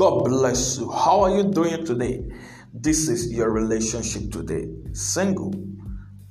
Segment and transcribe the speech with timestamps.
[0.00, 0.90] God bless you.
[0.90, 2.24] How are you doing today?
[2.72, 5.52] This is your relationship today, single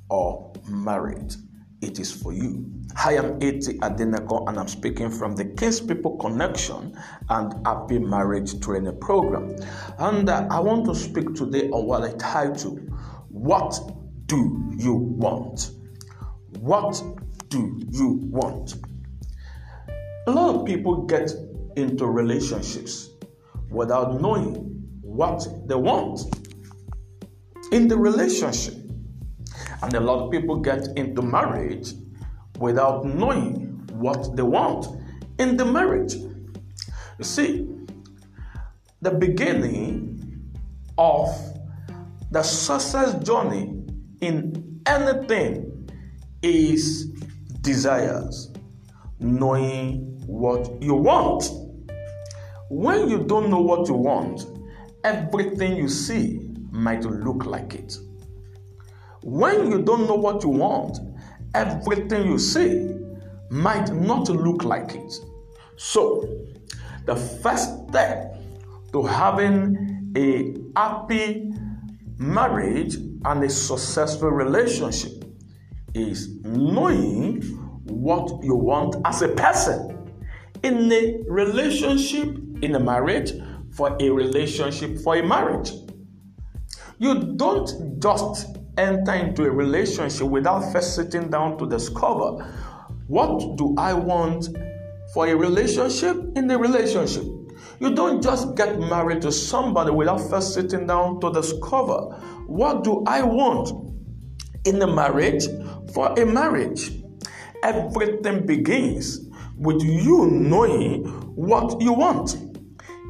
[0.09, 1.35] or married.
[1.79, 2.65] It is for you.
[2.95, 6.97] Hi, I am Eti Adeneko and I'm speaking from the King's People Connection
[7.29, 9.55] and Happy Marriage Training Program.
[9.99, 12.75] And uh, I want to speak today on what I title
[13.29, 13.79] What
[14.25, 15.69] Do You Want?
[16.59, 16.99] What
[17.49, 18.77] do you want?
[20.25, 21.31] A lot of people get
[21.75, 23.11] into relationships
[23.69, 24.53] without knowing
[25.01, 26.21] what they want
[27.71, 28.75] in the relationship.
[29.81, 31.93] And a lot of people get into marriage
[32.57, 34.87] without knowing what they want
[35.37, 36.15] in the marriage.
[36.15, 37.67] You see,
[39.01, 40.53] the beginning
[40.97, 41.29] of
[42.31, 43.83] the success journey
[44.21, 45.89] in anything
[46.41, 47.05] is
[47.61, 48.51] desires,
[49.19, 51.49] knowing what you want.
[52.69, 54.45] When you don't know what you want,
[55.03, 57.97] everything you see might look like it.
[59.23, 60.99] When you don't know what you want,
[61.55, 62.95] everything you see
[63.49, 65.13] might not look like it.
[65.77, 66.29] So,
[67.05, 68.39] the first step
[68.93, 71.51] to having a happy
[72.17, 72.95] marriage
[73.25, 75.25] and a successful relationship
[75.95, 77.41] is knowing
[77.85, 79.99] what you want as a person
[80.63, 83.33] in a relationship, in a marriage,
[83.71, 85.71] for a relationship, for a marriage.
[86.97, 92.45] You don't just enter into a relationship without first sitting down to discover
[93.07, 94.49] what do I want
[95.13, 97.23] for a relationship in the relationship.
[97.79, 102.15] You don't just get married to somebody without first sitting down to discover
[102.47, 103.69] what do I want
[104.65, 105.45] in a marriage
[105.93, 106.91] for a marriage.
[107.63, 112.48] Everything begins with you knowing what you want.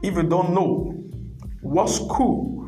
[0.02, 0.96] If you don't know
[1.62, 2.66] what school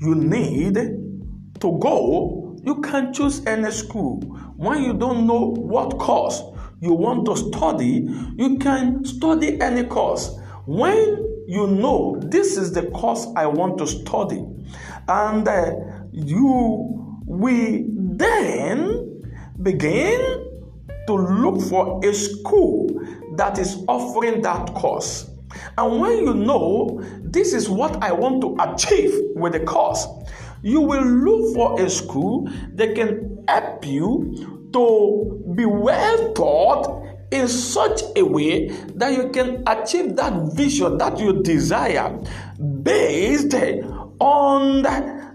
[0.00, 4.20] you need to go, you can choose any school.
[4.56, 6.42] When you don't know what course
[6.80, 8.06] you want to study,
[8.36, 10.36] you can study any course.
[10.66, 14.44] When you know this is the course I want to study,
[15.08, 15.72] and uh,
[16.12, 17.84] you will
[18.16, 19.22] then
[19.62, 20.20] begin
[21.06, 23.00] to look for a school
[23.36, 25.30] that is offering that course.
[25.78, 30.06] And when you know this is what I want to achieve with the course,
[30.62, 37.48] you will look for a school that can help you to be well taught in
[37.48, 42.10] such a way that you can achieve that vision that you desire
[42.82, 43.54] based
[44.20, 44.82] on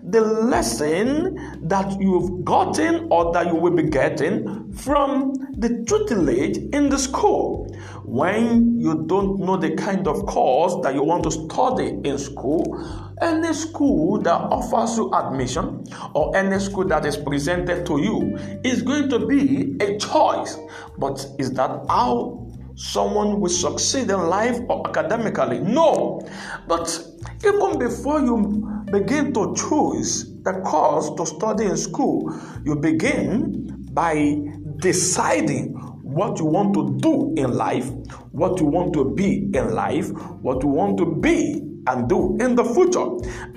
[0.04, 6.90] the lesson that you've gotten or that you will be getting from the tutelage in
[6.90, 7.68] the school.
[8.04, 12.84] When you don't know the kind of course that you want to study in school,
[13.22, 18.82] any school that offers you admission or any school that is presented to you is
[18.82, 20.58] going to be a choice.
[20.98, 25.60] But is that how someone will succeed in life or academically?
[25.60, 26.28] No.
[26.68, 27.11] But
[27.46, 32.34] even before you begin to choose the course to study in school,
[32.66, 34.38] you begin by
[34.78, 37.90] deciding what you want to do in life,
[38.31, 40.09] what you want to be in life,
[40.41, 43.06] what you want to be and do in the future.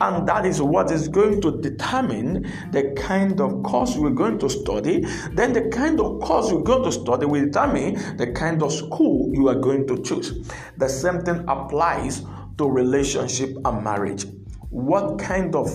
[0.00, 4.48] And that is what is going to determine the kind of course we're going to
[4.48, 5.00] study.
[5.32, 9.30] Then, the kind of course you're going to study will determine the kind of school
[9.34, 10.48] you are going to choose.
[10.78, 12.22] The same thing applies
[12.59, 14.26] to relationship and marriage.
[14.70, 15.70] What kind of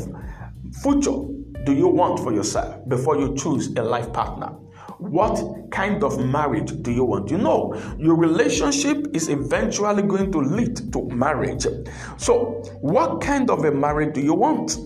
[0.81, 1.17] future
[1.65, 4.47] do you want for yourself before you choose a life partner?
[4.97, 7.31] What kind of marriage do you want?
[7.31, 11.65] You know, your relationship is eventually going to lead to marriage.
[12.17, 14.77] So, what kind of a marriage do you want?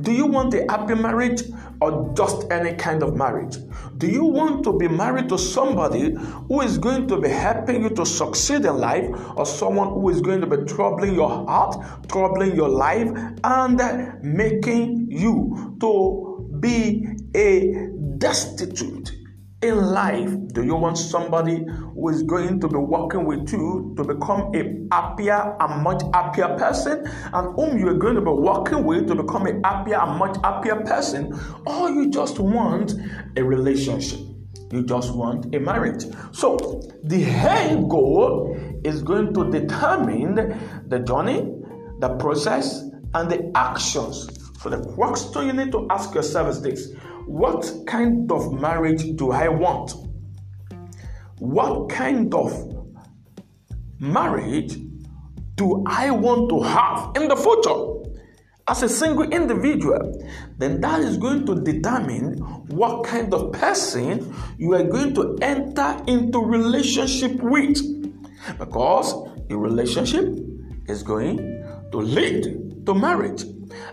[0.00, 1.42] Do you want a happy marriage
[1.80, 3.56] or just any kind of marriage?
[3.96, 6.14] Do you want to be married to somebody
[6.46, 9.06] who is going to be helping you to succeed in life
[9.36, 13.08] or someone who is going to be troubling your heart, troubling your life,
[13.42, 17.88] and making you to be a
[18.18, 19.17] destitute
[19.60, 24.04] in life, do you want somebody who is going to be working with you to
[24.04, 28.84] become a happier and much happier person, and whom you are going to be working
[28.84, 32.94] with to become a happier and much happier person, or you just want
[33.36, 34.20] a relationship?
[34.70, 36.04] You just want a marriage.
[36.30, 40.36] So, the end goal is going to determine
[40.86, 41.52] the journey,
[41.98, 42.82] the process,
[43.14, 44.28] and the actions.
[44.60, 46.92] So, the question you need to ask yourself is this
[47.28, 49.92] what kind of marriage do I want?
[51.38, 52.52] What kind of
[54.00, 54.76] marriage
[55.54, 57.98] do I want to have in the future
[58.68, 60.22] as a single individual,
[60.58, 62.36] then that is going to determine
[62.68, 67.80] what kind of person you are going to enter into relationship with.
[68.58, 69.14] Because
[69.50, 70.38] a relationship
[70.86, 71.38] is going
[71.92, 73.44] to lead to marriage.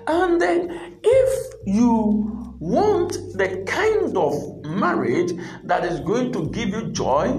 [0.07, 4.33] And then if you want the kind of
[4.65, 5.31] marriage
[5.65, 7.31] that is going to give you joy,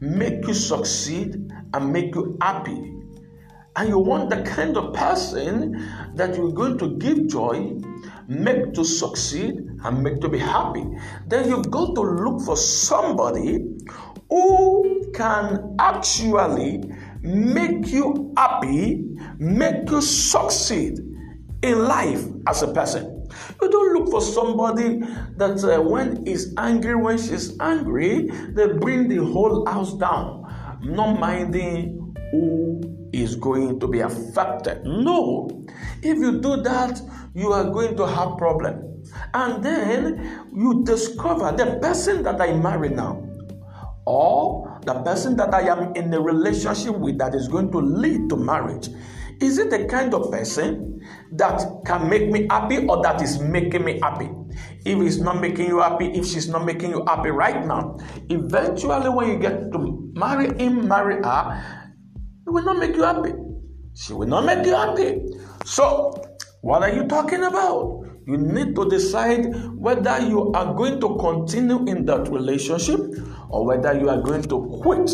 [0.00, 2.94] make you succeed, and make you happy,
[3.74, 5.72] and you want the kind of person
[6.14, 7.76] that you're going to give joy,
[8.28, 10.86] make to succeed, and make to be happy,
[11.26, 13.64] then you've got to look for somebody
[14.28, 16.80] who can actually
[17.22, 19.04] make you happy,
[19.38, 21.00] make you succeed
[21.62, 23.19] in life as a person.
[23.60, 25.00] You don't look for somebody
[25.36, 30.44] that uh, when he's angry, when she's angry, they bring the whole house down,
[30.82, 32.80] not minding who
[33.12, 34.84] is going to be affected.
[34.84, 35.48] No.
[36.02, 37.00] If you do that,
[37.34, 39.02] you are going to have problem.
[39.34, 43.26] And then you discover the person that I marry now
[44.06, 48.28] or the person that I am in a relationship with that is going to lead
[48.30, 48.88] to marriage.
[49.40, 51.00] Is it the kind of person
[51.32, 54.28] that can make me happy or that is making me happy?
[54.84, 57.96] If it's not making you happy, if she's not making you happy right now,
[58.28, 61.80] eventually when you get to marry him, marry her,
[62.46, 63.32] it will not make you happy.
[63.94, 65.22] She will not make you happy.
[65.64, 66.22] So,
[66.60, 68.04] what are you talking about?
[68.26, 73.00] You need to decide whether you are going to continue in that relationship
[73.48, 75.10] or whether you are going to quit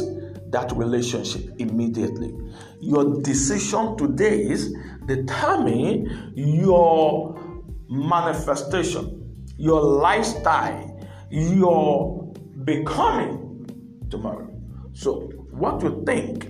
[0.51, 2.35] that relationship immediately.
[2.81, 4.75] Your decision today is
[5.07, 11.01] determine your manifestation, your lifestyle,
[11.31, 12.33] your
[12.65, 13.69] becoming
[14.11, 14.49] tomorrow.
[14.93, 16.47] So, what you think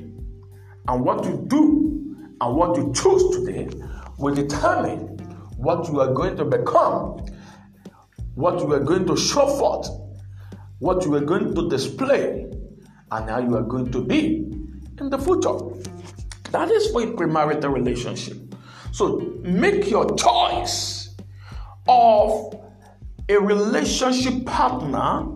[0.88, 3.68] and what you do and what you choose today
[4.18, 5.18] will determine
[5.56, 7.24] what you are going to become,
[8.34, 9.88] what you are going to show forth,
[10.78, 12.46] what you are going to display,
[13.10, 14.36] and how you are going to be
[14.98, 15.58] in the future.
[16.50, 18.54] That is for a premarital relationship.
[18.92, 21.14] So make your choice
[21.88, 22.54] of
[23.28, 25.26] a relationship partner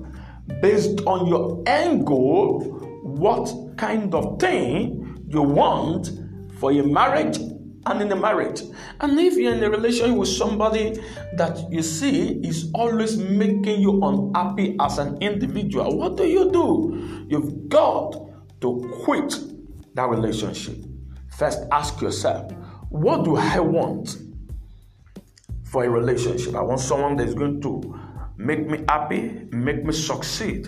[0.63, 2.61] based on your end goal,
[3.03, 6.11] what kind of thing you want
[6.59, 7.39] for your marriage
[7.87, 8.63] and in a marriage.
[9.01, 11.01] And if you're in a relationship with somebody
[11.37, 17.27] that you see is always making you unhappy as an individual, what do you do?
[17.29, 18.13] You've got
[18.61, 19.35] to quit
[19.95, 20.77] that relationship.
[21.37, 22.53] First, ask yourself,
[22.91, 24.19] what do I want
[25.65, 26.55] for a relationship?
[26.55, 27.99] I want someone that's going to
[28.37, 30.67] make me happy, make me succeed,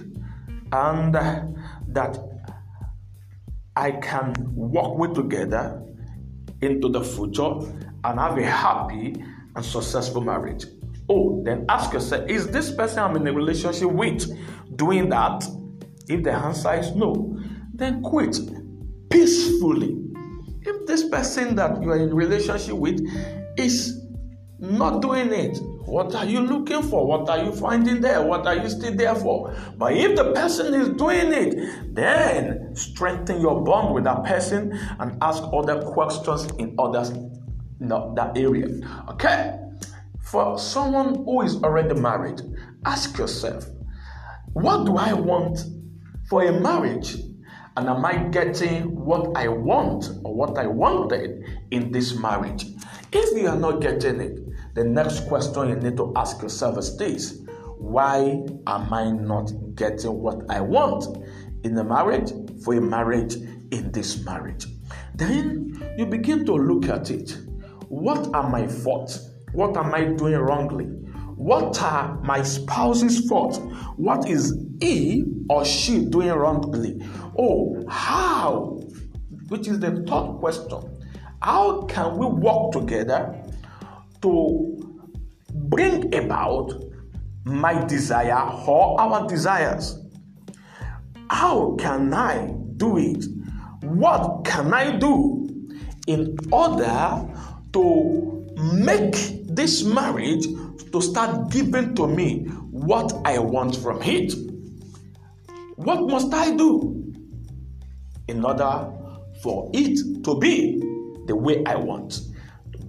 [0.73, 2.19] and that
[3.76, 5.82] I can work with together
[6.62, 7.53] into the future
[8.05, 9.23] and have a happy
[9.55, 10.64] and successful marriage.
[11.09, 14.26] Oh, then ask yourself, is this person I'm in a relationship with
[14.76, 15.44] doing that?
[16.09, 17.38] If the answer is no,
[17.75, 18.38] then quit
[19.11, 19.99] peacefully.
[20.62, 23.00] If this person that you are in relationship with
[23.58, 24.00] is
[24.58, 27.06] not doing it, what are you looking for?
[27.06, 28.23] What are you finding there?
[28.23, 29.55] What are you still there for?
[29.76, 35.17] But if the person is doing it, then strengthen your bond with that person and
[35.22, 38.69] ask other questions in others in that area.
[39.10, 39.58] Okay?
[40.22, 42.41] For someone who is already married,
[42.86, 43.67] ask yourself,
[44.53, 45.65] what do I want
[46.29, 47.17] for a marriage?
[47.77, 52.67] And am I getting what I want or what I wanted in this marriage?
[53.12, 54.42] If you are not getting it,
[54.74, 57.43] the next question you need to ask yourself is this
[57.79, 61.24] Why am I not getting what I want
[61.64, 62.32] in a marriage,
[62.64, 63.36] for a marriage,
[63.70, 64.67] in this marriage?
[65.14, 67.36] Then you begin to look at it.
[67.88, 69.31] What are my faults?
[69.52, 70.86] What am I doing wrongly?
[71.36, 73.58] What are my spouse's faults?
[73.96, 77.02] What is he or she doing wrongly?
[77.38, 78.81] Oh, how?
[79.48, 80.98] Which is the third question.
[81.43, 83.42] How can we work together
[84.22, 85.02] to
[85.55, 86.72] bring about
[87.44, 89.98] my desire or our desires.
[91.29, 93.24] How can I do it?
[93.82, 95.48] What can I do
[96.06, 97.29] in order
[97.72, 100.46] to make this marriage
[100.93, 104.34] to start giving to me what I want from it?
[105.76, 107.12] What must I do
[108.29, 108.93] in order
[109.43, 110.79] for it to be
[111.26, 112.20] the way I want?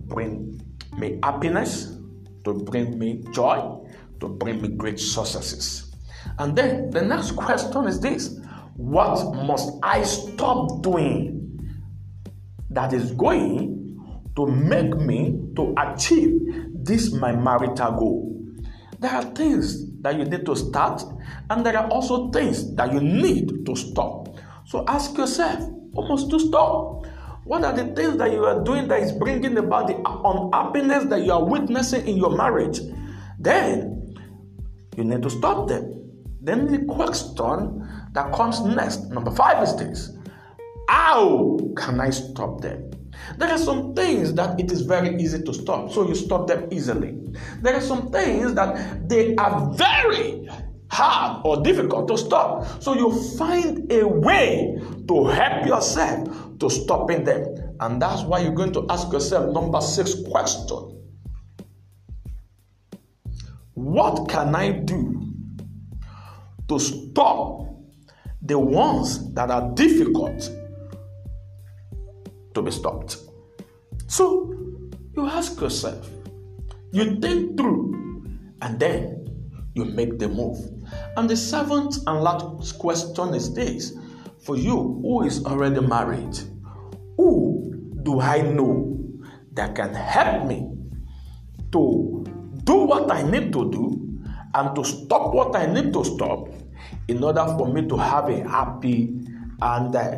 [0.06, 0.62] Bring
[0.98, 1.98] me happiness,
[2.44, 3.80] to bring me joy,
[4.20, 5.92] to bring me great successes.
[6.40, 8.40] And then the next question is this
[8.76, 11.44] What must I stop doing
[12.70, 13.80] that is going
[14.36, 16.40] to make me to achieve
[16.74, 18.46] this my marital goal.
[19.00, 21.04] There are things that you need to start,
[21.50, 24.36] and there are also things that you need to stop.
[24.66, 25.60] So ask yourself,
[25.92, 27.06] what must to stop.
[27.46, 31.24] What are the things that you are doing that is bringing about the unhappiness that
[31.24, 32.80] you are witnessing in your marriage?
[33.40, 34.16] Then
[34.96, 36.00] you need to stop them.
[36.42, 40.12] Then the question that comes next, number five, is this
[40.88, 42.92] How can I stop them?
[43.38, 46.68] There are some things that it is very easy to stop, so you stop them
[46.72, 47.18] easily.
[47.62, 50.50] There are some things that they are very
[50.90, 57.24] hard or difficult to stop, so you find a way to help yourself to stopping
[57.24, 57.76] them.
[57.80, 61.02] And that's why you're going to ask yourself number six question
[63.74, 65.34] What can I do
[66.68, 67.64] to stop
[68.42, 70.50] the ones that are difficult
[72.54, 73.18] to be stopped.
[74.08, 74.54] So
[75.16, 76.10] you ask yourself,
[76.92, 77.94] you think through,
[78.62, 79.28] and then
[79.74, 80.58] you make the move.
[81.18, 83.94] And the seventh and last question is this
[84.44, 86.38] for you who is already married,
[87.18, 87.74] who
[88.04, 89.00] do I know
[89.54, 90.70] that can help me
[91.72, 92.26] to
[92.64, 94.20] do what I need to do
[94.54, 96.50] and to stop what I need to stop
[97.08, 99.16] in order for me to have a happy
[99.62, 100.18] and uh,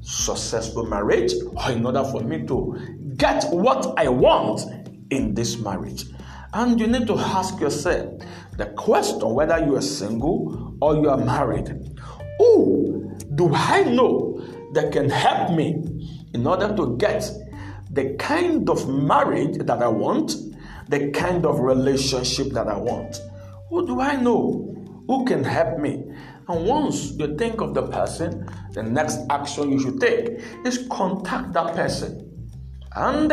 [0.00, 4.62] successful marriage or in order for me to get what I want
[5.10, 6.04] in this marriage.
[6.52, 8.20] And you need to ask yourself
[8.56, 11.89] the question whether you are single or you are married.
[12.40, 14.42] Who do I know
[14.72, 15.84] that can help me
[16.32, 17.30] in order to get
[17.90, 20.36] the kind of marriage that I want,
[20.88, 23.20] the kind of relationship that I want?
[23.68, 24.74] Who do I know
[25.06, 26.02] who can help me?
[26.48, 31.52] And once you think of the person, the next action you should take is contact
[31.52, 32.26] that person.
[32.96, 33.30] And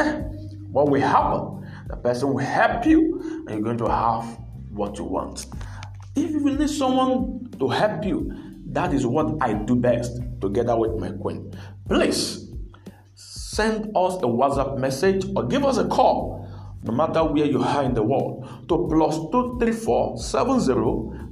[0.70, 1.66] what will happen?
[1.88, 4.26] The person will help you, and you're going to have
[4.72, 5.46] what you want.
[6.18, 8.47] If you need someone to help you,
[8.77, 11.51] that is what I do best together with my queen.
[11.89, 12.48] Please
[13.15, 16.48] send us a WhatsApp message or give us a call,
[16.84, 20.74] no matter where you are in the world, to plus 234 70